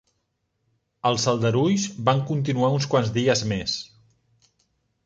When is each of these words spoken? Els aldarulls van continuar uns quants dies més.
Els 1.09 1.27
aldarulls 1.33 1.85
van 2.09 2.25
continuar 2.31 2.73
uns 2.79 2.89
quants 2.95 3.13
dies 3.21 3.47
més. 3.55 3.79